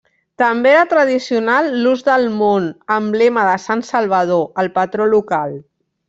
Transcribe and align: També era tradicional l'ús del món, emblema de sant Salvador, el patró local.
També 0.41 0.69
era 0.75 0.85
tradicional 0.91 1.67
l'ús 1.83 2.01
del 2.07 2.25
món, 2.39 2.65
emblema 2.95 3.43
de 3.51 3.55
sant 3.69 3.83
Salvador, 3.91 4.41
el 4.63 4.71
patró 4.79 5.07
local. 5.13 5.55